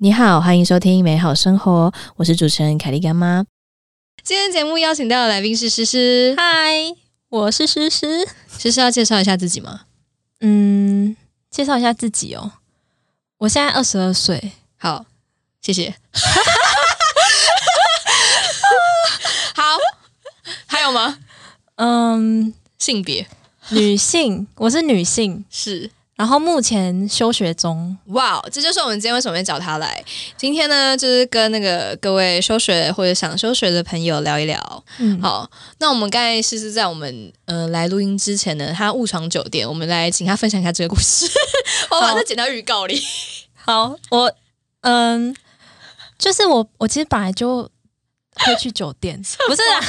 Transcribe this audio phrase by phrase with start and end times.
[0.00, 3.44] 你好，欢迎收听美好生活，我是主持人凯莉干妈。
[4.22, 6.94] 今天节目邀请到的来宾是诗诗，嗨，
[7.28, 8.24] 我是诗诗。
[8.56, 9.80] 诗诗要介绍一下自己吗？
[10.38, 11.16] 嗯，
[11.50, 12.52] 介绍一下自己哦。
[13.38, 14.52] 我现在二十二岁。
[14.76, 15.04] 好，
[15.60, 15.92] 谢谢。
[19.56, 19.64] 好，
[20.66, 21.18] 还有吗？
[21.74, 23.26] 嗯，性别
[23.70, 25.90] 女性，我是女性，是。
[26.18, 27.96] 然后目前休学中。
[28.06, 30.04] 哇，这就是我们今天为什么会找他来。
[30.36, 34.84] 今天呢，就是跟那个各位休学或者想休学的朋友聊一聊。
[34.98, 41.30] 嗯，好，那我们刚才是是在我们呃来录音之前呢，他误闯酒店，我们来请他分享一下这个故事。
[41.90, 43.00] 我把它剪到预告里。
[43.54, 44.32] 好，我
[44.80, 45.32] 嗯，
[46.18, 47.62] 就是我我其实本来就
[48.34, 49.80] 会去酒店， 不是啊，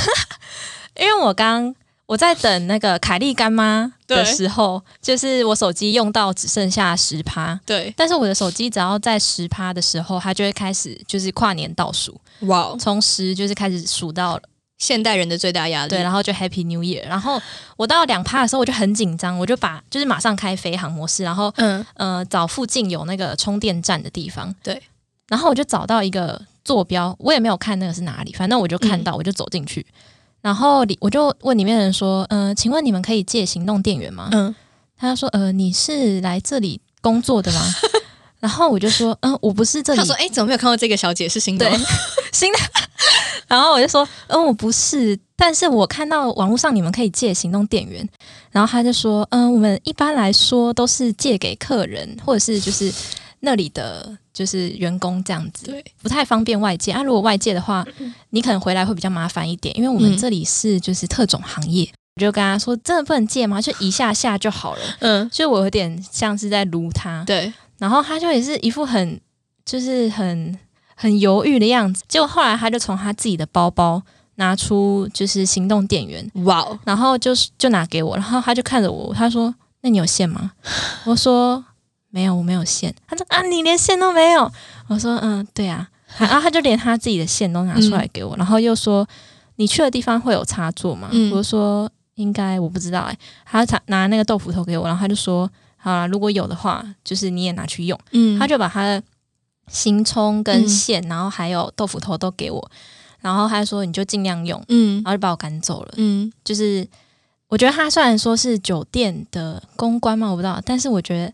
[0.95, 1.73] 因为我刚
[2.09, 14.41] 我在等那个凯莉干妈的时候，就是我手机用到只剩下十趴，对，但是我的手机只要在十趴的时候，它就会开始就是跨年倒数，哇，从十就是开始数到
[14.79, 17.39] 现代人的最大压力，对，然后就 Happy New Year，然后
[17.77, 24.81] 我到两趴的时候我就很紧张，我就把就是马上开飞行模式，然后嗯，呃找附近有那个充电站的地方，对，
[25.27, 29.85] 然后我就找到一个坐标，我也没有看那个是哪里，反正我就看到，我就走进去，
[30.41, 34.29] 然后里我就问里面的人说，嗯、请问你们可以借行动电源吗？
[34.31, 34.55] 嗯，
[34.97, 37.61] 他说，呃，你是来这里工作的吗？
[38.39, 41.69] 然后我就说，嗯、我不是这里他说，哎、怎么没有看到这个小姐是新的？
[42.31, 42.59] 新的。
[43.47, 48.07] 然后我就说，嗯，我不是，但是我看到网络上你们可以借行动电源。
[48.51, 52.93] 然后他就说，嗯，我们一般来说都是借给客人或者是就是
[53.41, 56.91] 那里的就是员工这样子，对，不太方便外界。
[56.91, 57.85] 啊，如果外界的话，
[58.31, 61.89] 你可能回来会比较麻烦一点，因为我们嗯这里是就是特种行业。
[62.15, 63.61] 我就跟他说，真的不能借吗？
[63.61, 64.81] 就一下下就好了。
[64.99, 69.19] 嗯，所以我有点像是在撸他，对，然后他就也是一副很
[69.63, 70.59] 就是很
[70.95, 72.03] 很犹豫的样子。
[72.09, 74.01] 结果后来他就从他自己的包包
[74.35, 80.51] 拿出就是行动电源，哇哦，然后就是就拿给我，然后他就看着我，他说：“那你有线吗？”
[81.05, 81.63] 我说
[82.09, 84.51] ：“没有，我没有线。”他说：“啊，你连线都没有？”
[84.87, 85.89] 我说：“嗯，对啊。
[86.17, 89.07] ”然后他就连他自己的线都拿出来给我，然后又说
[89.57, 99.03] ：“你去的地方会有插座吗？”嗯我就说：“应该，我不知道。”哎，他拿拿那个豆腐头给我，然后他就说：“好啦，如果有的话，就是你也拿去用。”嗯他就把他的
[99.67, 102.71] 行充跟嗯线，然后还有豆腐头都给我，
[103.21, 105.93] 然后他说你就尽量用，嗯然后就把我赶走了。
[105.97, 106.87] 嗯，就是
[107.49, 111.31] 我觉得他虽然说是酒店的公关嘛，我不知道，但是我觉得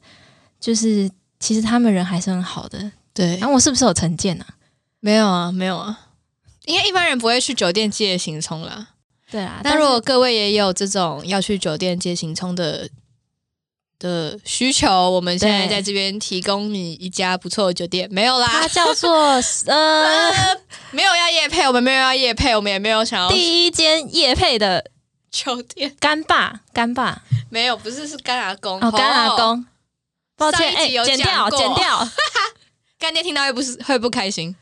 [0.65, 1.07] 就是
[1.39, 2.91] 其实他们人还是很好的。
[3.13, 3.37] 对。
[3.37, 4.47] 然，后我是不是有成见啊？
[4.99, 6.07] 没有啊，没有啊，
[6.65, 8.87] 应该一般人不会去酒店借行充啦。
[9.29, 12.89] 对啊，那但如果各位也有这种要去酒店借行充的
[13.99, 19.13] 的需求，我们现在在这边提供你一家不错的酒店，没有啦它，叫做
[19.67, 24.89] 呃呃，没有要夜配，我们没有要夜配，我们也没有想要第一间夜配的
[25.29, 27.21] 酒店，干爸干爸。
[27.51, 28.81] 没有，不是是干阿公。
[28.81, 29.65] 哦干阿，公，
[30.37, 32.07] 抱歉哎剪掉剪掉。
[32.99, 34.55] 干爹听到会不是会不开心？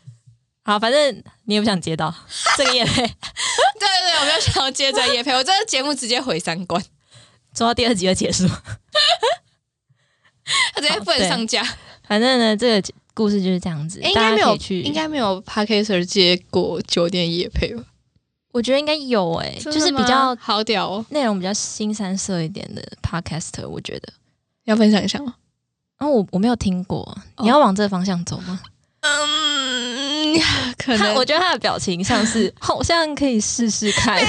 [0.66, 2.14] 好，反正你也不想接到
[2.58, 6.82] 这个叶配，对对对，我没有想要接这个夜配，我这个节目直接毁三观，
[7.54, 8.48] 做到第二集就结束。
[10.74, 11.64] 他直接不能上架。
[12.08, 17.84] 反正呢，这个故事就是这样子，诶应该没有去，应该没有 p a r k e r 接过酒店夜配吧？
[18.52, 24.14] 我觉得应该有诶、就是比较好屌哦，内容比较新三色一点的 podcaster，我觉得。
[24.66, 25.36] 要分享一下吗？
[26.04, 27.00] 然后我我没有听过，
[27.38, 28.60] 哦你要往这个方向走吗？
[29.00, 30.38] 嗯，
[30.78, 34.16] 可能我觉得他的表情像是 好像可以试试看。
[34.16, 34.28] 没有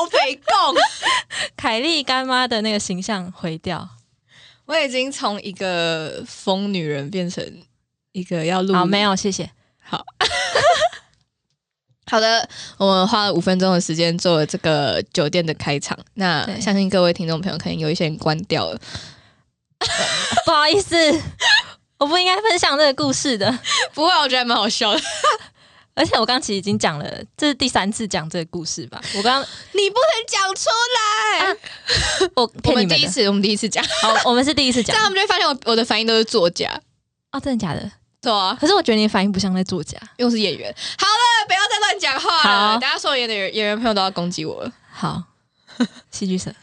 [0.00, 0.74] 我肥共。
[1.56, 3.88] 凯莉干妈的那个形象毁掉。
[4.66, 7.44] 我已经从一个疯女人变成
[8.10, 9.48] 一个要录好，没有，谢谢。
[9.78, 10.04] 好
[12.06, 15.96] 好的，我们花了五分钟的时间做了这个酒店的开场。
[16.14, 18.80] 那相信各位听众朋友可能有一些人关掉了，
[20.44, 20.96] 不好意思，
[21.98, 23.58] 我不应该分享这个故事的。
[23.94, 25.00] 不会，我觉得还蛮好笑的。
[25.94, 27.04] 而且我刚其实已经讲了，
[27.36, 29.00] 这是第三次讲这个故事吧？
[29.16, 31.56] 我刚你不能讲出来。
[32.36, 36.80] 我 我们第一次，我们第一次讲，好，我们是第一次讲 这样他们就会发现我我的反应都是作假。
[37.32, 37.90] 哦，真的假的？
[38.22, 39.98] 对啊，可是我觉得你的反应不像在作假。
[40.16, 40.74] 因为我是演员。
[40.98, 42.72] 好了，不要再乱讲话了。
[42.74, 44.72] 好等下所有演的演员朋友都要攻击我了。
[44.92, 45.22] 好，
[46.10, 46.54] 戏剧社。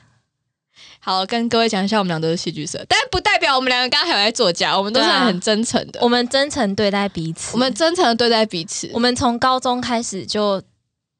[1.07, 6.01] 好，跟各位讲一下，我们俩都是戏剧社，但不代表我们两个刚刚还有在作假，我们都是很真诚的。
[6.01, 7.53] 我们真诚对待彼此。
[7.53, 8.91] 我们真诚的对待彼此。
[8.91, 10.61] 我们从高中开始就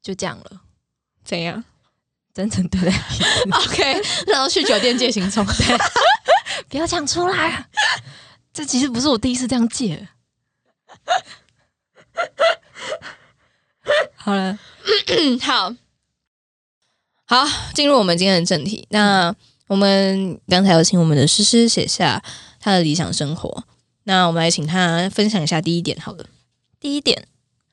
[0.02, 0.60] 就这样了，
[1.24, 1.64] 怎样
[2.34, 3.48] 真诚对待彼此。
[3.72, 5.42] OK，然后去酒店借行充。
[6.68, 7.66] 不要讲出来啊！
[8.52, 10.06] 这其实不是我第一次这样借。
[14.16, 14.58] 好了，
[15.06, 15.74] 嗯， 好，
[17.24, 18.86] 好，进入我们今天的正题。
[18.90, 19.34] 那
[19.68, 22.22] 我们刚才有请我们的诗诗写下
[22.58, 23.64] 她的理想生活，
[24.04, 26.26] 那我们来请她分享一下第一点好了。
[26.80, 27.28] 第一点，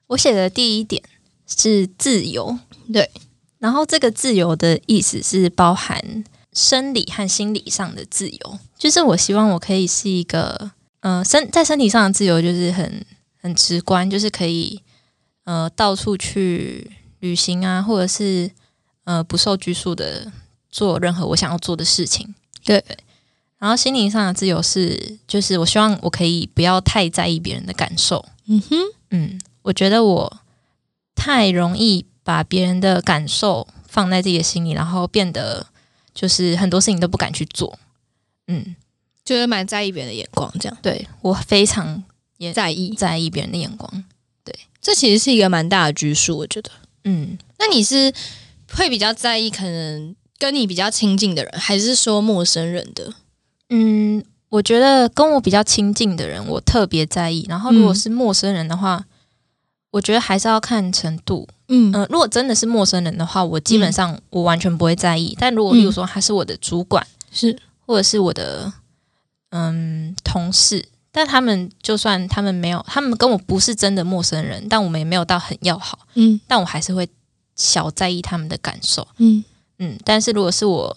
[0.07, 1.01] 我写的第一点
[1.47, 2.59] 是自由，
[2.93, 3.09] 对。
[3.57, 13.05] 然后这个自由的意思是包含生理和心理上的自由，就是我希望我可以是一个，呃，身在身体上的自由就是很
[13.41, 14.81] 很直观，就是可以
[15.45, 18.51] 呃到处去旅行啊，或者是
[19.05, 20.31] 呃不受拘束的
[20.75, 22.35] 做任何我想要做的事情。
[22.63, 22.83] 对。
[23.57, 28.25] 然后心灵上的自由是，就是我希望我可以不要太在意别人的感受。
[28.47, 28.75] 嗯哼，
[29.11, 30.37] 嗯，我觉得我
[31.15, 32.05] 太容易。
[32.25, 35.67] 把别人的感受放在自己的心里，然后变得
[36.11, 37.77] 就是很多事情都不敢去做。
[38.47, 38.75] 嗯，
[39.23, 40.75] 就是蛮在意别人的眼光，这样。
[40.81, 42.03] 对我非常
[42.39, 44.03] 也在意在意别人的眼光。
[44.43, 46.71] 对，这其实是一个蛮大的拘束，我觉得。
[47.03, 48.11] 嗯，那你是
[48.71, 53.13] 会比较在意可能跟你比较亲近的人，还是说陌生人的？
[53.69, 57.45] 嗯，我觉得跟我比较亲近的人，我特别在意。
[57.49, 59.05] 然后如果是陌生人的话，
[59.91, 61.47] 我觉得还是要看程度。
[61.67, 65.35] 嗯如果真的是陌生人的话，我基本上我完全不会在意。
[65.39, 68.71] 但如果比如说他是我的主管，是或者是我的
[69.49, 77.09] 嗯同事，但他们就算他们没有，他们跟我不是真的陌生人，但我们也没有到很要好，嗯，但我还是会
[77.55, 79.43] 小在意他们的感受，嗯
[79.79, 79.97] 嗯。
[80.03, 80.95] 但是如果是我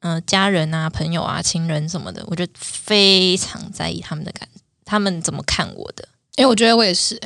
[0.00, 4.48] 嗯家人啊、朋友啊、亲人什么的，我就非常在意他们的感，
[4.84, 6.08] 他们怎么看我的？
[6.36, 7.20] 因为，我觉得我也是，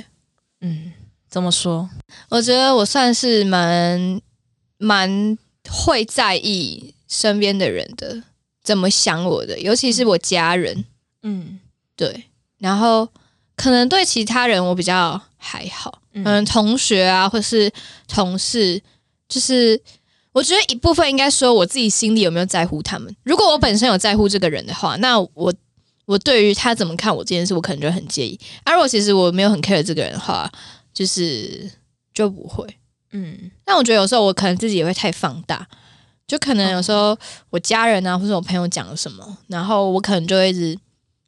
[0.61, 0.93] 嗯。
[1.31, 1.91] 怎么说？
[2.31, 4.19] 我觉得我算是蛮
[4.79, 5.37] 蛮
[5.69, 8.23] 会在意身边的人的
[8.63, 10.87] 怎么想我的，尤其是我家人。
[11.23, 11.61] 嗯，
[11.95, 12.25] 对。
[12.57, 13.07] 然后
[13.57, 17.71] 可能对其他人我比较还好，嗯，同学啊，或是
[18.07, 18.83] 同事，
[19.29, 19.79] 就是
[20.33, 23.15] 我觉得一部分应该说我自己心里有没有在乎他们。
[23.25, 25.53] 如果我本身有在乎这个人的话，那我
[26.05, 28.39] 我对于他怎么看我这件事，我可能就很介意。
[28.65, 30.51] 而如果其实我没有很 care 这个人的话，
[30.95, 31.71] 就是
[32.15, 32.67] 就不会，
[33.13, 35.67] 嗯，但我觉得有时候我可能自己也会太放大，
[36.27, 37.17] 就可能有时候
[37.51, 40.79] 我家人啊或者我朋友讲了什么，然后我可能就会一直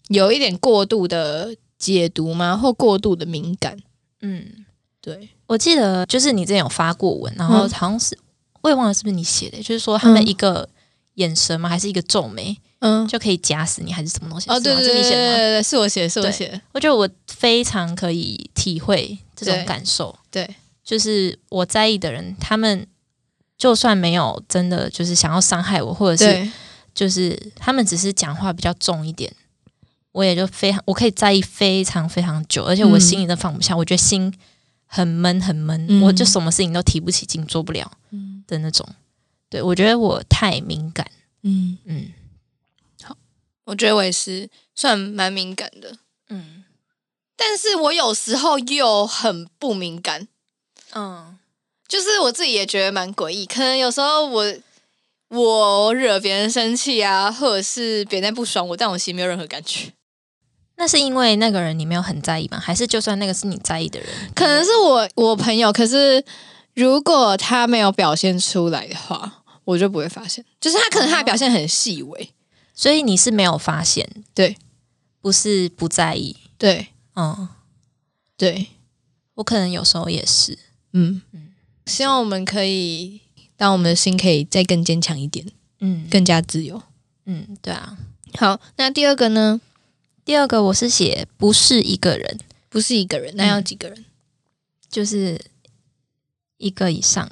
[0.08, 3.76] 有一点过度的解读嘛，或过度的敏感，
[4.22, 4.64] 嗯，
[5.00, 8.18] 对，我记得就是你之前有发过文，然后好像是
[8.62, 10.68] 我也忘了是不是你写的，就是说他们一个
[11.14, 12.56] 眼神吗，还是一个皱眉？
[12.80, 14.48] 嗯，就可以夹死你，还是什么东西？
[14.48, 16.60] 哦，对对对对对，是我写的，是我写的。
[16.72, 20.18] 我觉得我非常可以体会这种感受。
[20.30, 20.48] 对，
[20.82, 22.86] 就是我在意的人，他们
[23.58, 26.48] 就算没有真的就是想要伤害我，或者是
[26.94, 29.30] 就是他们只是讲话比较重一点，
[30.12, 33.76] 我也就非常我可以在意非常非常久，而且我心里都放不下。
[33.76, 34.32] 我觉得心
[34.92, 37.92] 很闷很闷，我就什么事情都提不起劲，做不了
[38.48, 38.84] 的那种。
[39.48, 41.08] 对我觉得我太敏感。
[41.42, 42.12] 嗯嗯。
[43.04, 43.16] 好
[43.66, 45.96] 我觉得我也是算蛮敏感的，
[46.28, 46.64] 嗯，
[47.36, 50.26] 但是我有时候又很不敏感，
[50.92, 51.38] 嗯，
[51.86, 53.46] 就是我自己也觉得蛮诡异。
[53.46, 54.54] 可能有时候我
[55.28, 59.92] 我惹别人生气啊，或者是别人不爽我，但我其实没有任何感觉。
[60.80, 62.58] 那是因为那个人你没有很在意吗？
[62.58, 66.24] 还是就算那个是你在意的人，可能是我我朋友，可是
[66.74, 70.42] 如果他没有表现出来的话，我就不会发现。
[70.58, 72.30] 就是他可能他的表现很细微。
[72.72, 74.56] 所以你是没有发现，对，
[75.20, 77.46] 不是不在意，对，嗯，
[78.38, 78.68] 对，
[79.34, 80.58] 我可能有时候也是，
[80.94, 81.48] 嗯嗯，
[81.84, 83.20] 希望我们可以，
[83.58, 85.44] 当我们的心可以再更坚强一点，
[85.80, 86.80] 嗯，更加自由，
[87.26, 87.98] 嗯，对啊。
[88.38, 89.60] 好，那第二个呢？
[90.30, 94.04] 第二个我是写不是一个人，不是一个人，那要几个人？
[94.88, 95.40] 就是
[96.56, 97.28] 一个以上，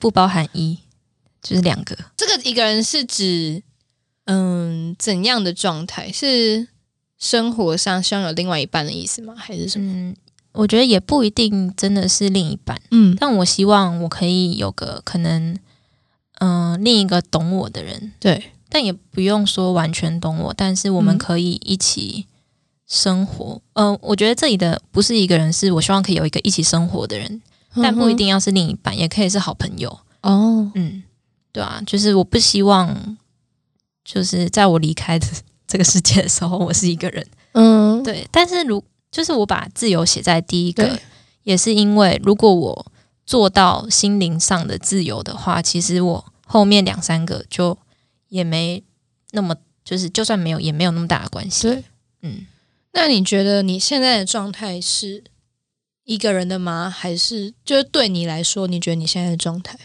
[0.00, 0.76] 不包含一，
[1.40, 1.96] 就是两个。
[2.16, 3.62] 这个一个人是指？
[4.24, 6.66] 嗯，怎样的状态是
[7.16, 9.32] 生活上希望有另外一半的意思吗？
[9.36, 9.92] 还是什么？
[9.92, 10.16] 嗯，
[10.50, 12.82] 我觉得也不一定真的是另一半。
[12.90, 15.56] 嗯，但我希望我可以有个可能，
[16.40, 18.12] 嗯，另一个懂我的人。
[18.18, 22.26] 对，但也不用说完全懂我，但是我们可以一起
[22.90, 23.62] 生活。
[23.72, 27.40] 嗯，我觉得这里的不是一个人，是我希望可以有一个一起生活的人，
[27.76, 29.88] 但不一定要是另一半，也可以是好朋友。
[30.20, 31.02] 哦，嗯，
[31.50, 33.16] 对啊，就是我不希望。
[34.02, 35.26] 就是在我离开的
[35.68, 37.24] 这个世界的时候，我是一个人。
[37.52, 38.26] 嗯，对。
[38.32, 38.82] 但是如
[39.12, 40.98] 就是我把自由写在第一个，
[41.44, 42.86] 也是因为如果我
[43.24, 47.78] 做到心灵上的自由的话，其实我后面两三个就
[48.30, 48.82] 也没
[49.30, 49.54] 那么，
[49.84, 51.68] 就是就算没有，也没有那么大的关系。
[51.68, 51.84] 对，
[52.22, 52.46] 嗯，
[52.92, 55.24] 那你觉得你现在的状态是
[56.04, 56.90] 一个人的吗？
[56.90, 59.78] 还是就是对你来说，你觉得你现在的状态？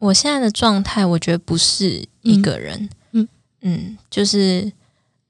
[0.00, 2.90] 我现在的状态，我觉得不是一个人。
[3.12, 3.28] 嗯
[3.62, 4.72] 嗯，就是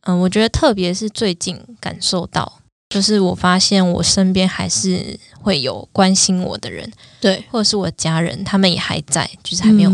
[0.00, 9.90] 嗯，我觉得特别是最近感受到，就是我发现我身边还是会有关心我的人，对，或者是我家人，他们也还在，就是还没有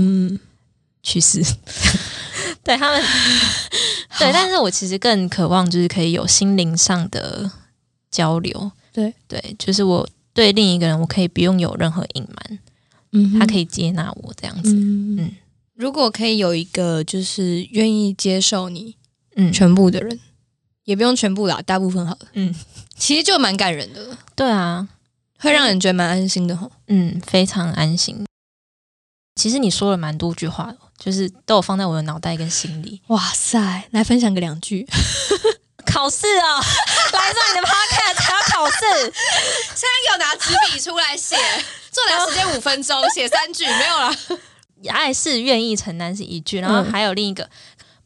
[1.03, 1.43] 去世。
[2.63, 3.03] 对他们，
[4.19, 7.51] 对，但是我其实更渴望就是可以有心灵上的
[8.11, 9.15] 交流，对。
[9.27, 12.59] 对，就是我对另一个人，我可以不用有任何隐瞒，
[13.13, 15.31] 嗯，他可以接纳我这样子，嗯，
[15.75, 18.97] 如果可以有一个就是愿意接受你，
[19.37, 20.19] 嗯，全部的人，
[20.85, 22.55] 也不用全部啦，大部分好了，嗯，
[22.97, 24.89] 其实就蛮感人的，对啊，
[25.39, 28.25] 会让人觉得蛮安心的吼，嗯，非常安心。
[29.37, 33.01] 其实你说了蛮多句话，就是都有放在我的脑袋跟心里。
[33.09, 34.87] 哇塞，来分享个两句。
[35.87, 36.61] 考试啊，
[37.13, 39.13] 来上你的 podcast 还要考试？
[39.75, 41.35] 现在给我拿纸笔出来写，
[41.91, 44.15] 做量时间五分钟，写三句没有了。
[44.91, 47.49] 爱是愿意承担是一句，然后还有另一个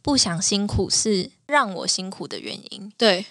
[0.01, 2.93] 不想辛苦是让我辛苦的原因。
[2.97, 3.27] 对，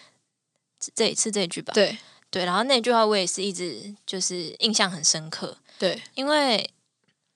[0.93, 1.71] 这是这句吧？
[1.73, 1.97] 对
[2.29, 5.57] 对，然后那句话我也是一直就是印象很深刻。
[5.79, 6.69] 对，因为。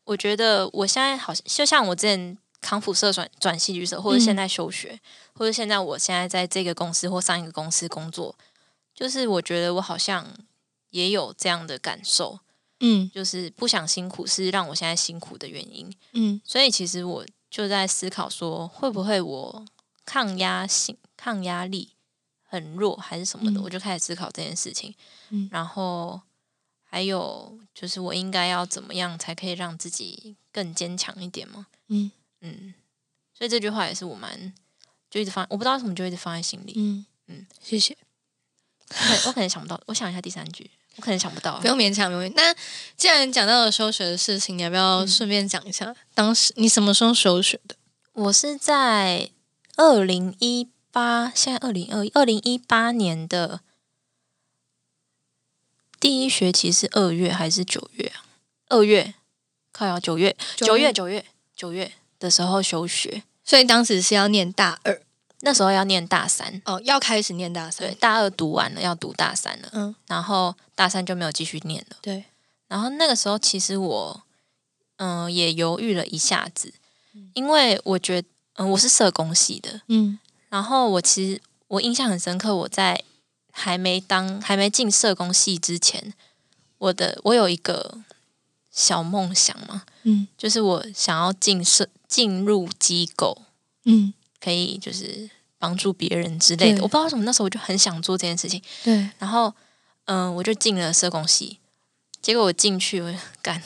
[0.06, 5.00] 我觉得我现在好像就像我之前康复社转转戏剧社，或者现在休学，
[5.34, 8.36] 或者现在我现在在这个公司或上一个公司工作，
[8.94, 10.26] 就是我觉得我好像
[10.92, 12.40] 也有这样的感受，
[12.80, 19.66] 嗯，就是不想辛苦是让我现在辛苦的原因，嗯，所以其实我就在思考说，会不会我
[20.06, 21.94] 抗压性、抗压力
[22.44, 23.62] 很弱，还是什么的？
[23.62, 24.94] 我就开始思考这件事情，
[25.30, 26.22] 嗯，然后。
[26.96, 31.68] 还有就是，我应该要怎么样才可以让自己更坚强一点吗？
[31.90, 32.10] 嗯
[32.40, 32.74] 嗯，
[33.38, 34.54] 所以这句话也是我蛮
[35.10, 36.72] 就一直放，我不知道为什么就一直放在心里。
[36.78, 37.98] 嗯嗯，谢谢。
[39.26, 41.60] 我可能想不到，我想一下第三句，我可能想不到。
[41.60, 42.32] 不用勉强，不用。
[42.34, 42.56] 那
[42.96, 47.76] 既然讲到了休学的事情，你要不要顺便讲一下，当时你什么时候休学的？
[48.14, 49.32] 我是在
[49.76, 53.60] 二零一八，现在二零二二零一八年的。
[56.06, 58.30] 第一学期是二月还是九月啊？
[58.70, 59.16] 二月，
[59.72, 60.94] 快要九月，九月。
[60.94, 65.02] 九月九月的时候休学，所以当时是要念大二，
[65.40, 66.62] 那时候要念大三。
[66.66, 72.26] 哦，要开始念大三，对，大二读完了要读大三了，嗯，然后大三就没有继续念了，对，
[72.68, 74.22] 然后那个时候其实我
[74.98, 76.72] 嗯也犹豫了一下子，
[77.34, 80.20] 因为我觉得嗯我是社工系的，嗯，
[80.50, 83.04] 然后我其实我印象很深刻，我在。
[83.58, 86.14] 还没当还没进社工系之前，
[86.78, 88.00] 我的我有一个
[88.70, 93.44] 小梦想嘛，嗯，就是我想要进社进入机构，
[93.86, 96.82] 嗯，可以就是帮助别人之类的。
[96.82, 99.10] 我不知道为什么那时候我就很想做这件事情，对。
[99.20, 99.54] 然后，
[100.04, 101.60] 嗯，我就进了社工系，
[102.22, 103.64] 结果我进去，我 干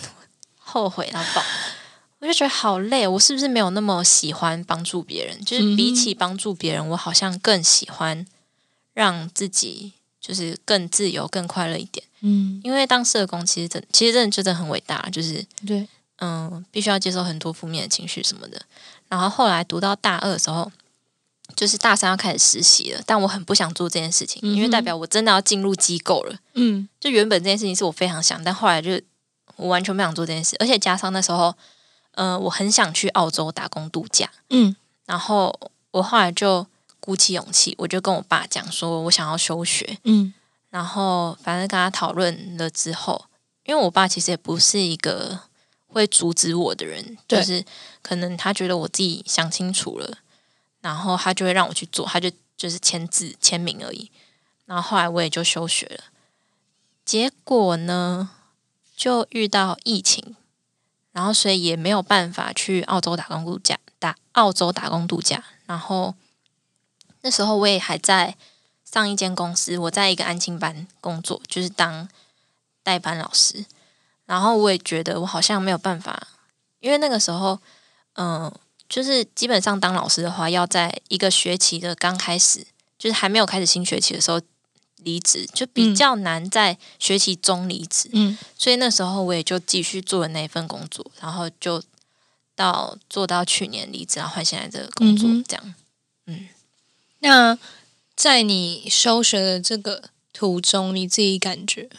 [0.60, 1.44] 后悔到爆，
[2.20, 3.08] 我就觉得好累。
[3.08, 5.44] 我是不是没有那么喜欢帮助别人？
[5.44, 8.28] 就是比起帮助别人，我好像更喜欢。
[9.00, 12.06] 让自己就是更自由、更快乐一点。
[12.20, 15.88] 嗯，因为当社工其实真，其实真的真的很伟大，就是对，
[16.18, 18.62] 嗯，必须要接受很多负面的情绪什么的。
[19.08, 20.70] 然后后来读到大二的时候，
[21.56, 26.36] 就是大三要开始实习了，但我很不想做这件事情，因为代表我真的要进入机构了。
[26.56, 29.00] 嗯，就原本这件事情是我非常想，但后来就
[29.56, 31.56] 我完全不想做这件事，而且加上那时候，
[32.16, 34.30] 嗯，我很想去澳洲打工度假。
[34.50, 34.76] 嗯，
[35.06, 35.58] 然后
[35.92, 36.68] 我后来就。
[37.10, 39.98] 鼓起勇气，我就跟我爸讲说，我想要休学。
[40.04, 40.32] 嗯，
[40.70, 43.26] 然后反正跟他讨论了之后，
[43.64, 45.40] 因为我爸其实也不是一个
[45.88, 47.66] 会阻止我的人，就是
[48.04, 50.20] 可能他觉得我自己想清楚了，
[50.82, 54.12] 然后他就会让我去做，他就就是签字签名而已。
[54.68, 56.04] 然后后来我也就休学了。
[57.04, 58.30] 结果呢，
[58.96, 60.36] 就遇到疫情，
[61.12, 66.14] 然后所以也没有办法去澳洲打工度假，打澳洲打工度假，然后。
[67.22, 68.36] 那时候我也还在
[68.86, 72.08] 上一间公司，我在一个安亲班工作，就是当
[72.82, 73.66] 代班老师。
[74.26, 76.28] 然后我也觉得我好像没有办法，
[76.80, 77.60] 因为那个时候，
[78.14, 78.52] 嗯，
[78.88, 82.68] 就是基本上当老师的话，要在一个学期的刚开始，
[83.00, 84.40] 就是还没有开始新学期的时候
[84.98, 88.08] 离职，就比较难在学期中离职。
[88.14, 91.82] 嗯，所以那时候我也就继续做了那份工作，然后就
[92.56, 95.74] 到做到去年离职，然后换现在这个工作，这样，
[96.28, 96.50] 嗯。
[97.20, 97.58] 那
[98.16, 101.90] 在你休学的这个途中，你自己感觉？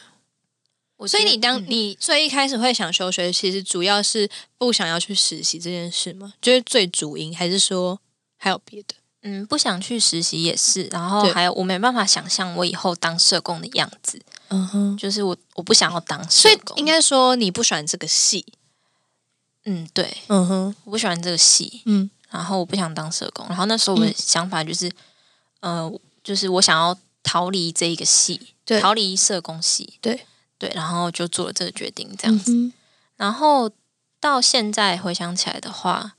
[0.97, 6.35] 我所以你当你最一开始会想休学，其实主要是不想要去实习这件事吗？
[6.43, 7.99] 就是最主因，还是说
[8.37, 8.95] 还有别的？
[9.23, 14.21] 嗯，不想去实习也是，然后还有我没办法想象我以后当社工的样子。
[14.49, 18.45] 嗯哼，就是我我不想要当社工，应该说你不喜欢这个系。
[19.65, 21.83] 嗯，对，嗯哼，我不喜欢这个系。
[21.87, 24.91] 嗯，然后我不想当社工，然后那时候我的想法就是，
[25.61, 29.95] 呃，就是我想要逃离这一个系，逃离社工系。
[30.01, 30.27] 对
[30.59, 32.73] 对，然后就做了这个决定，这样子。
[33.17, 33.71] 然后
[34.19, 36.17] 到现在回想起来的话，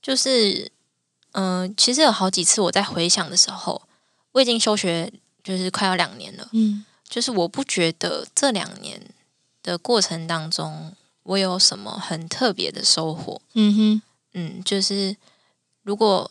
[0.00, 0.72] 就是。
[1.38, 3.82] 嗯，其实有好几次我在回想的时候，
[4.32, 5.12] 我已经休学
[5.44, 6.48] 就是快要两年了。
[6.52, 8.98] 嗯，就是我不觉得这两年
[9.62, 13.42] 的过程当中，我有什么很特别的收获。
[13.52, 14.02] 嗯哼，
[14.32, 15.14] 嗯，就是
[15.82, 16.30] 如果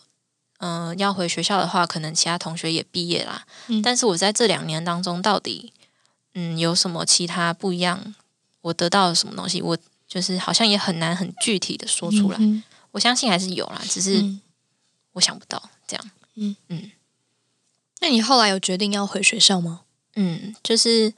[0.66, 3.46] 嗯要回学校的话，可能其他同学也毕业啦。
[3.68, 5.72] 嗯，但是我在这两年当中，到底
[6.34, 8.16] 嗯有什么其他不一样？
[8.62, 9.62] 我得到了什么东西？
[9.62, 12.40] 我就是好像也很难很具体的说出来。
[12.92, 14.40] 我相信还是有啦，只是。
[15.16, 16.92] 我想不到这样，嗯嗯，
[18.02, 19.84] 那你后来有决定要回学校吗？
[20.16, 21.14] 嗯，就是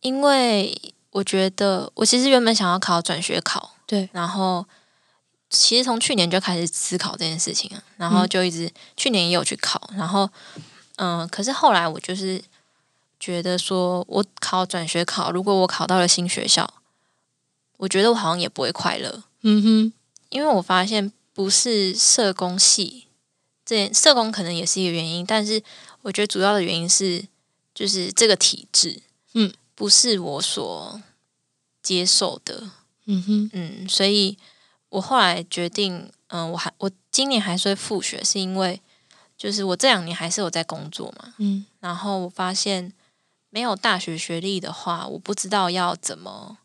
[0.00, 0.78] 因为
[1.08, 4.66] 我觉得我其实原本想要考转学考，对，然后
[5.54, 10.28] 其实从去年就开始思考这件事情了，然后就一直去年也有去考，然后
[10.96, 12.42] 嗯，可是后来我就是
[13.20, 16.74] 觉得说我考转学考，如果我考到了新学校，
[17.78, 19.92] 我觉得我好像也不会快乐，嗯哼，
[20.30, 23.02] 因为我发现不是社工系。
[23.66, 25.62] 这社工可能也是一个原因，但是
[26.02, 27.24] 我觉得主要的原因是，
[27.74, 29.00] 就是这个体制，
[29.32, 31.00] 嗯，不是我所
[31.82, 32.70] 接受的，
[33.06, 34.36] 嗯哼，嗯，所以
[34.94, 38.80] 我后来决定，嗯，我还我今年还是会复学，是因为
[39.36, 42.92] 就是我这两年还是有在工作嘛，嗯，然后我发现
[43.50, 46.58] 没有大学学历的话，我不知道要怎么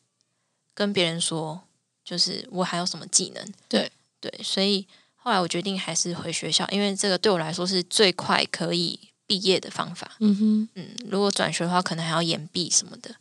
[0.73, 1.61] 跟别人说，
[2.03, 4.87] 就是我还有什么技能，对对，所以。
[5.21, 10.15] 后来我决定还是回学校，因为这个对我来说是最快可以毕业的方法。
[10.19, 13.15] 嗯哼，嗯，如果转学的话，可能还要延毕什么的。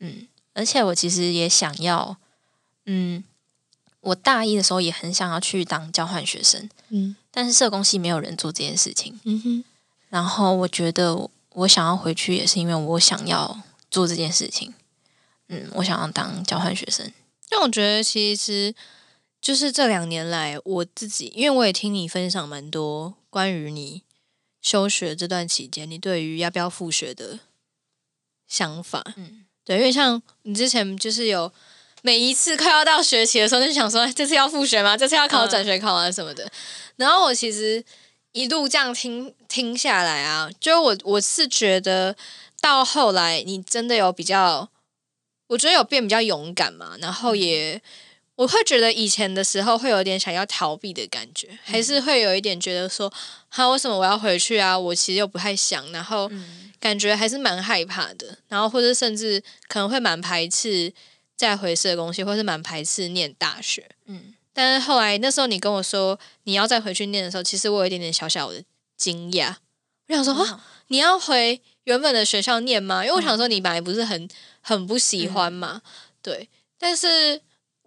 [0.00, 2.16] 嗯，而且我其实也想要，
[2.86, 3.22] 嗯，
[4.00, 6.68] 我大一的时候也很想要去当交换学生。
[6.88, 9.18] 嗯，但是社工系没有人做这件事情。
[9.24, 9.64] 嗯哼，
[10.08, 14.74] 然后我觉得我想要回去，也是因为我想要做这件事情。
[15.48, 17.12] 嗯，我想要当交换学生。
[17.48, 18.74] 但我觉得其实。
[19.40, 24.02] 就是这两年来，我自己，因为我也听你分享蛮多关于你
[24.60, 27.38] 休学这段期间，你对于要不要复学的
[28.48, 29.14] 想法。
[29.16, 31.52] 嗯，对，因为像你之前就是有
[32.02, 34.96] 每一次快要到学期的时候，就想说这次要复学吗？
[34.96, 36.50] 这次要考转学考啊什么的。
[36.96, 37.84] 然后我其实
[38.32, 42.16] 一路这样听听下来啊，就我我是觉得
[42.60, 44.68] 到后来你真的有比较，
[45.48, 47.80] 我觉得有变比较勇敢嘛，然后也。
[48.38, 53.12] 我会觉得以前的时候会有点想要逃避的感觉，还是会有一点觉得说，
[53.48, 54.78] 哈，为什么我要回去啊？
[54.78, 56.30] 我其实又不太想，然后
[56.78, 60.92] 感觉还是蛮害怕的，然后或者甚至可能会蛮排斥
[61.38, 63.88] 再回社工系，或是蛮排斥念大学。
[64.04, 68.62] 嗯，但是后来那时候你跟我说你要再回去念的时候，其实我有一点点小小的
[68.98, 69.54] 惊讶，
[70.08, 73.02] 我想说啊，你要回原本的学校念吗？
[73.02, 74.28] 因为我想说你本来不是很
[74.60, 75.80] 很不喜欢嘛，
[76.20, 77.40] 对，但是。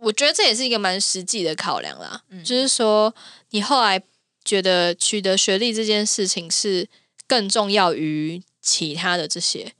[0.03, 3.13] 我觉得这也是一个蛮实际的考量啦，就是说
[3.51, 4.01] 你后来
[4.43, 6.89] 觉得取得学历这件事情是
[7.27, 9.73] 更重要于其他的这些，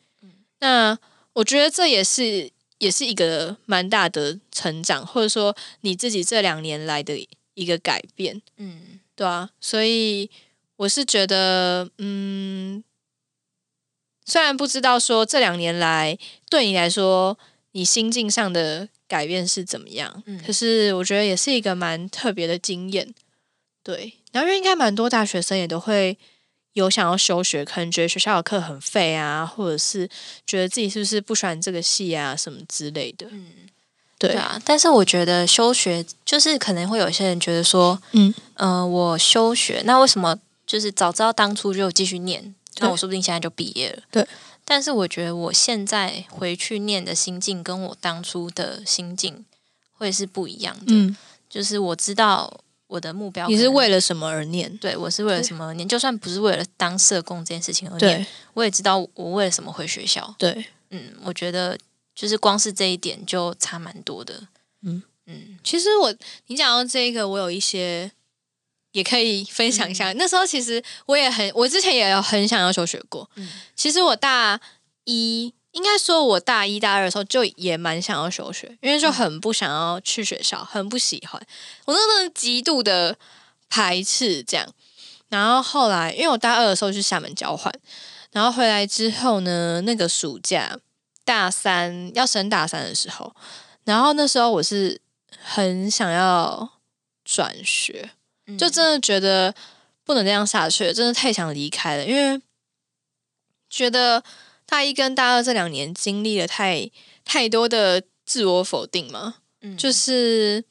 [0.60, 0.96] 那
[1.34, 7.16] 我觉得这也是也是一个蛮大的成长，或者说你自己这两年来的
[7.54, 10.30] 一个改变，嗯，对啊，所以
[10.76, 12.84] 我是觉得，嗯，
[14.26, 16.18] 虽然不知道说这两年来
[16.50, 17.38] 对你来说，
[17.72, 18.90] 你心境上的。
[19.12, 20.24] 改变是怎么样？
[20.26, 23.14] 嗯，可是我觉得也是一个蛮特别的经验，
[23.84, 24.14] 对。
[24.32, 26.18] 然后因为应该蛮多大学生也都会
[26.74, 30.10] 有想要休学，可能觉得学校的课很废啊，或者是
[30.46, 33.28] 觉得自己是不是不喜欢这个系啊什么之类的。
[33.32, 33.52] 嗯，
[34.18, 34.62] 对啊。
[34.64, 44.04] 但是我觉得休学就是可能会有些人觉得说，嗯嗯，我休学，那为什么就是早知道当初就继续念，那我说不定现在就毕业了。
[44.10, 44.26] 对。
[44.64, 49.44] 但是我觉得我现在回去念的心境，跟我当初的心境
[49.92, 50.86] 会是不一样的。
[50.88, 51.18] 嗯，
[51.50, 54.76] 就是我知道我的目标，你是为了什么而念？
[54.78, 55.88] 对我是为了什么而念？
[55.88, 60.36] 就算不是为了当社工这件事情而念，我也知道我为了什么回学校。
[60.38, 61.78] 对，嗯，我觉得
[62.14, 64.48] 就是光是这一点就差蛮多的。
[64.84, 66.14] 嗯嗯，其实我
[66.48, 68.12] 你讲到这个，我有一些。
[68.94, 73.26] 也可以分享一下，那时候其实我也很，我之前也有很想要求学过。
[73.38, 74.60] 嗯，其实我大
[75.06, 81.42] 一，应该说我大一、大二的时候就也蛮想要休学，因为就很不想要去学校，很不喜欢。
[81.86, 83.18] 我那时候极度的
[83.70, 84.68] 排斥这样。
[85.30, 87.74] 然后后来，因为我大二的时候去厦门交换，
[88.32, 90.78] 然后回来之后呢，那个暑假
[91.24, 93.34] 大三要升大三的时候，
[93.86, 95.00] 然后那时候我是
[95.42, 96.70] 很想要
[97.24, 98.12] 转学，
[98.60, 99.56] 就真的觉得
[100.04, 102.42] 不能这样下去，真的太想离开了，因为
[103.70, 104.22] 觉得
[104.72, 106.90] 大一跟大二这两年经历了太
[107.26, 109.36] 太多的自我否定嘛，
[109.78, 110.64] 就是。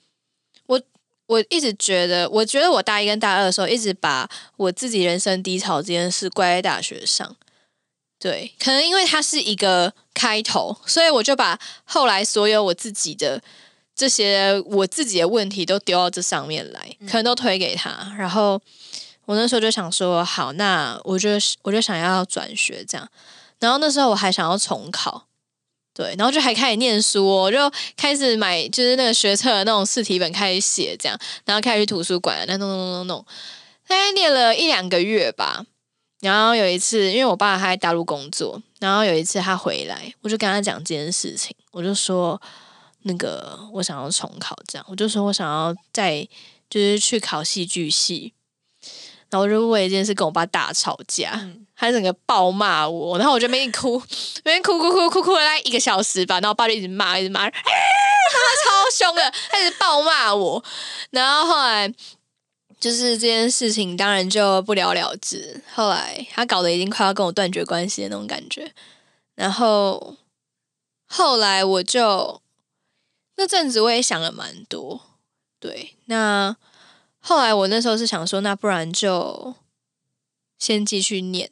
[1.31, 7.37] 我一直觉得，我觉得我大一跟大二的时候，一直把我自己人生低潮这件事怪在大学上。
[8.19, 13.41] 对，可能因为它是一个开头，所以我就把后来所有我自己的
[13.95, 18.13] 这些我自己的问题都丢到这上面来，可能都推给他。
[18.19, 18.61] 然后
[19.27, 21.29] 我那时候就想说，好，那我就
[21.63, 23.09] 我就想要转学这样。
[23.61, 25.27] 然后那时候我还想要重考。
[25.93, 33.27] 对，然后就还开始念书，我就开始买，就是那个学测的那种试题本开始写，这样，然后开始去图书馆，那弄弄弄弄，
[33.87, 35.67] 大概念了一两个月吧。
[36.21, 42.41] 然后有一次，因为我爸他在大陆工作，然后有一次他回来，我就跟他讲这件事情，我就说
[43.03, 46.27] 那个我想要重考，这样，我就说我想要再
[46.71, 48.33] 就是去考戏剧系。
[49.31, 51.41] 然后我就为一件事跟我爸大吵架，
[51.77, 54.03] 他整个暴骂我，然后我就没哭，
[54.45, 60.63] 没哭哭哭哭哭了大概一个小时吧，然后我爸就一直骂，一直骂，他超凶的，他一直暴骂我，
[61.11, 61.89] 然后后来
[62.81, 68.73] 就是这件事情当然就不了了之，后来他搞得已经快要跟我断绝关系的那种感觉，
[69.37, 70.17] 然后
[71.07, 72.43] 后来我就
[73.37, 75.01] 那阵子我也想了蛮多，
[75.61, 76.57] 对，那。
[77.21, 79.55] 后来我那时候是想说，那不然就
[80.59, 81.51] 先继续念。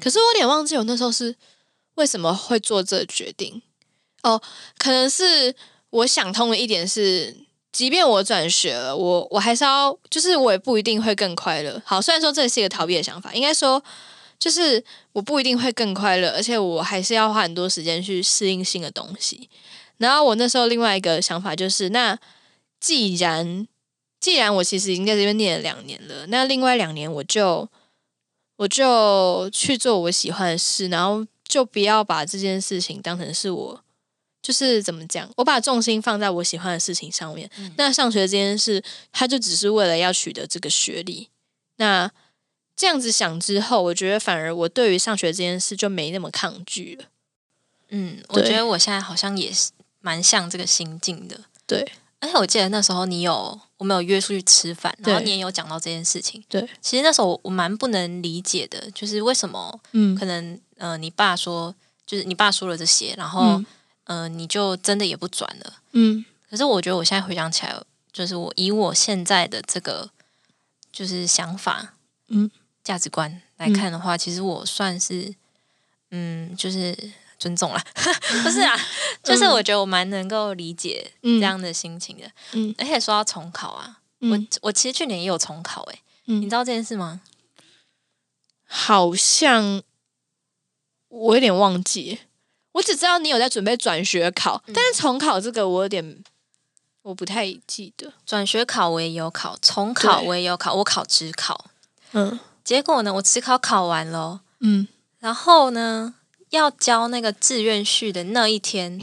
[0.00, 1.36] 可是我有点忘记我那时候是
[1.94, 3.62] 为什么会做这决定。
[4.22, 4.40] 哦，
[4.78, 5.54] 可能是
[5.90, 7.36] 我想通了一点是，
[7.72, 11.82] 即便我转学了，我我还是要，就是我也不一定会更快乐。
[11.84, 13.82] 好，虽然说这是一个逃避的想法，应该说
[14.38, 19.50] 就是我不一定会更快乐，而且我还是要花很多时间去适应新的东西。
[19.98, 22.18] 然后我那时候另外一个想法就是，那
[22.80, 23.66] 既然
[24.22, 27.68] 既然我其实已经在这边念了两年了，那另外两年我就
[28.54, 33.84] 我就去做我喜欢的事，然后就不要把这件事情当成是我
[34.40, 37.50] 就是怎么讲，我把重心放在我喜欢的事情上面。
[37.76, 38.80] 那上学这件事，
[39.10, 41.28] 他就只是为了要取得这个学历。
[41.78, 42.08] 那
[42.76, 47.06] 这样子想之后，我觉得反而我对于上学这件事就没那么抗拒了。
[47.88, 51.40] 嗯，我觉得我现在好像也是蛮像这个心境的。
[51.66, 51.90] 对。
[52.22, 56.40] 而且我记得那时候你有我们有约出去吃饭，然后你也有讲到这件事情。
[56.48, 61.74] 对，其实那时候我蛮不能理解的，就是为什么，嗯，可能呃，你爸说，
[62.06, 63.60] 就是你爸说了这些，然后
[64.04, 66.24] 呃，你就真的也不转了，嗯。
[66.48, 67.76] 可是我觉得我现在回想起来，
[68.12, 70.08] 就是我以我现在的这个
[70.92, 71.94] 就是想法，
[72.28, 72.48] 嗯，
[72.84, 75.34] 价值观来看的话，其实我算是，
[76.12, 76.96] 嗯，就是。
[77.42, 77.84] 尊重了，
[78.44, 78.78] 不是啊，
[79.24, 82.30] 就是我觉得我蛮能够理解这样的心情的。
[82.52, 87.20] 嗯，而且说到重考啊，我我其实去年也有重考，哎，你知道这件事吗？
[88.64, 89.82] 好像
[91.08, 92.20] 我有点忘记，
[92.72, 96.22] 我只知道你有在准备转学考，但是重考这个我有点
[97.02, 98.12] 我不太记得。
[98.24, 101.66] 转学考我也有考，重考我也有考，我考职考，
[102.12, 104.86] 嗯，结果呢，我职考考完了，嗯，
[105.18, 106.14] 然后呢？
[106.52, 108.98] 要交那个志愿序的那一天，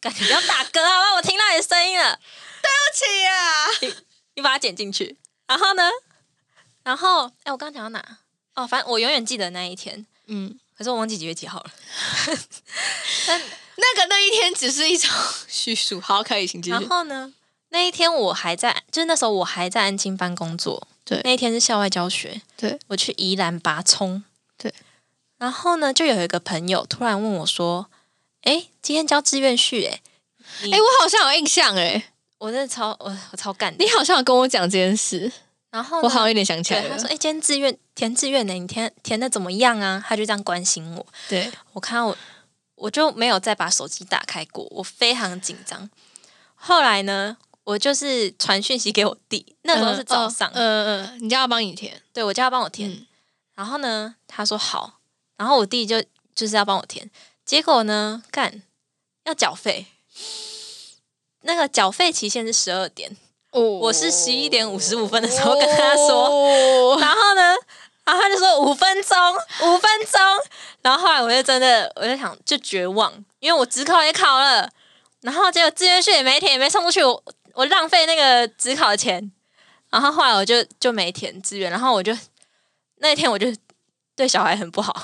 [0.00, 1.14] 感觉要打嗝啊！
[1.16, 2.18] 我听到你的声音了，
[2.62, 3.66] 对不起啊！
[3.82, 3.94] 你
[4.36, 5.90] 你把它剪进去，然后呢？
[6.82, 8.18] 然后哎，我刚刚讲到哪？
[8.54, 10.06] 哦，反正我永远记得那一天。
[10.26, 11.70] 嗯，可是我忘记几月几号了。
[13.26, 13.38] 但
[13.76, 15.10] 那个那一天只是一种
[15.46, 16.00] 叙述。
[16.00, 16.72] 好，可以请继续。
[16.72, 17.34] 然后呢？
[17.68, 20.88] 那一天我还在，就是那时候我还在安亲班工作。
[21.04, 22.40] 对，那一天是校外教学。
[22.56, 24.24] 对，我去宜兰拔葱。
[25.38, 25.46] 对。
[25.46, 27.86] 然后呢，就有一个朋友突然问我说
[28.42, 30.00] ：“哎，今天交志愿序，哎，
[30.64, 35.30] 哎，我好像有印象，哎，我真的超我我超干，你好像有跟我讲这件事，
[35.70, 36.90] 然后我好像有点想起来了。
[36.90, 41.06] 他说：‘哎，今天志愿填志愿呢，你填填的怎么样啊？’他就这样关心我。
[41.28, 42.16] 对我看到我，
[42.74, 45.88] 我就没有再把手机打开过，我非常紧张。
[46.56, 53.06] 后来呢，我就是传讯息给我弟，那时候是早上，嗯嗯，你叫他帮你填，对我叫他帮我填。
[53.54, 54.97] 然后呢，他说好。
[55.38, 56.02] 然后我弟就
[56.34, 57.10] 就是要帮我填，
[57.46, 58.62] 结果呢，干
[59.24, 59.86] 要缴费，
[61.42, 63.16] 那个缴费期限是十二点，
[63.52, 67.54] 我是十一点五十五分的时候跟他说， 然后呢，
[68.04, 69.16] 然后他就说五分钟，
[69.62, 70.20] 五分钟，
[70.82, 74.68] 然后后来我就真的我就想就绝望，因为我只考也考了，
[75.20, 77.22] 然后结果志愿序也没填，也没送出去，我
[77.54, 79.30] 我浪费那个只考的钱，
[79.90, 82.16] 然后后来我就就没填志愿，然后我就
[82.96, 83.46] 那一天我就
[84.16, 84.94] 对小孩很不好，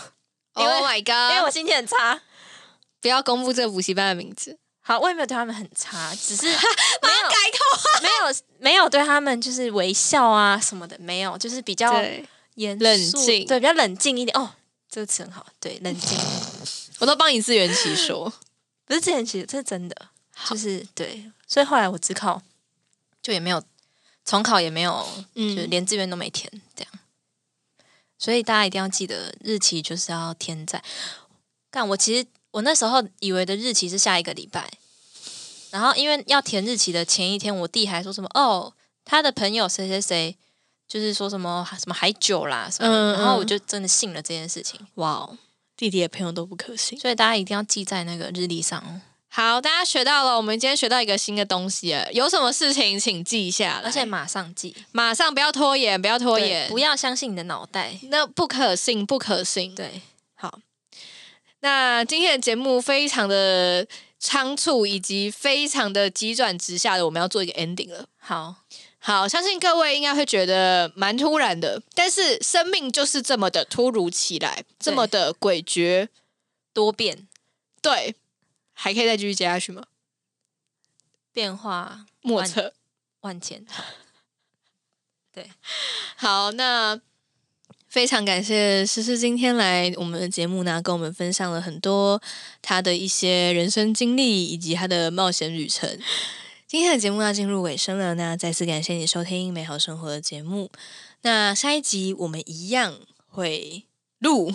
[0.57, 2.21] 因为 my god，因为我心情很差。
[3.01, 4.59] 不要公布这个补习班的名字。
[4.81, 12.03] 好，我也没有对他们很差，只是 没有改口，没有没有对他们就是微笑啊什么的，没有，就是比较
[12.55, 14.39] 严冷静，对，比较冷静一点。
[14.39, 14.51] 哦，
[14.91, 16.19] 这个词很好，对，冷静。
[16.99, 18.31] 我都帮你自圆其说，
[18.87, 19.97] 不是自圆其说，这是真的，
[20.49, 21.31] 就是对。
[21.47, 22.43] 所以后来我自考，
[23.23, 23.63] 就也没有
[24.25, 26.93] 重考，也没有，就连志愿都没填，这样。
[28.25, 30.83] 所以大家一定要记得日期，就是要填在。
[31.71, 34.67] 但我其实我那时候以为的日期是下一个礼拜，
[35.71, 38.73] 然后因为要填日期的前一天，我弟还说什么哦，
[39.05, 40.35] 他的朋友谁谁谁，
[40.89, 44.81] 就是说什么什么海久啦什么，然后我就真的信了这件事情。
[44.95, 45.37] 哇哦，
[45.77, 49.03] 弟弟的朋友都不可信，所以大家一定要记在那个日历上。
[49.37, 59.75] 好，大家学到了，我们今天学到一个新的东西，有什么事情请记一下，而且马上记，马上不要拖延，不要拖延，不要相信你的脑袋，那不可信，不可信。
[59.75, 60.01] 对，
[60.37, 60.61] 好。
[61.63, 63.85] 那今天的节目非常的
[64.21, 68.07] 仓促，以及非常的急转直下的，我们要做一个 ending 了。
[68.21, 68.55] 好
[69.01, 76.07] 好，相信各位应该会觉得蛮突然的，但是生命就是这么的突如其来，这么的诡谲
[76.73, 77.27] 多变。
[77.83, 78.15] 对，
[78.85, 79.83] 还可以再继续接下去吗？
[81.33, 82.75] 变化莫测
[83.21, 83.65] 万千。
[85.33, 85.51] 对，
[86.17, 87.01] 好，那。
[87.89, 92.21] 非常感谢诗诗今天来我们的节目呢，跟我们分享了很多
[92.61, 95.89] 她的一些人生经历以及她的冒险旅程。
[96.67, 100.73] 今天的节目要进入尾声了，那再次感谢你收听美好生活的节目。
[101.23, 103.85] 那下一集我们一样会
[104.19, 104.53] 录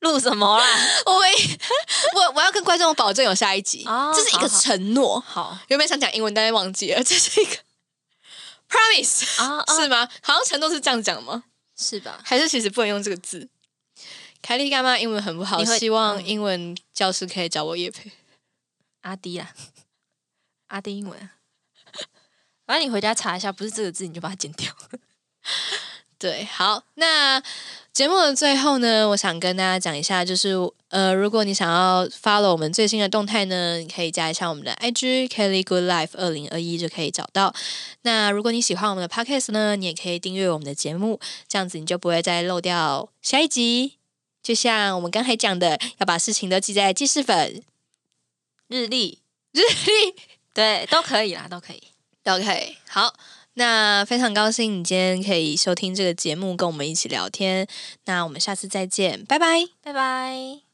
[0.00, 0.66] 录什么啦？
[1.06, 1.12] 我
[2.20, 5.18] 我我要跟观众保证有下一集，这是一个承诺。
[5.20, 7.56] 好，原本想讲英文，但是忘记了，这是一个
[8.68, 9.64] promise 啊？
[9.74, 10.08] 是吗？
[10.22, 11.44] 好像承诺是这样讲吗？
[11.76, 12.20] 是吧？
[12.24, 13.48] 还是其实不能用这个字？
[14.42, 18.12] 凯莉干妈英文很不好，希望英文教师可以找我叶培
[19.00, 19.52] 阿迪啊，
[20.68, 21.30] 阿迪英文。
[22.66, 24.72] 反正你回家查一下，不是这个字你就把它剪掉。
[26.18, 27.42] 对，好，那。
[27.92, 30.50] 节目的最后呢，我想跟大家讲一下，就是
[30.90, 37.54] 呃，如果你想要 follow 我们最新的动态呢，你可以加一下我们的 IG Kelly Good Life 二零二一就可以找到。
[38.02, 43.94] 那如果你喜欢我们的 Podcast 呢，你也可以订阅我们的节目，这样子你就不会再漏掉下一集。
[44.42, 47.62] 就像我们刚才讲的，要把事情都记在记事本、
[48.68, 49.20] 日历、
[49.52, 50.14] 日历，
[50.52, 51.82] 对，都可以啦，都可以，
[52.22, 52.76] 都可以。
[52.86, 53.14] 好。
[53.58, 57.66] 那非常高兴你今天可以收听这个节目，跟我们一起聊天。
[58.04, 60.65] 那我们下次再见，拜拜，拜拜。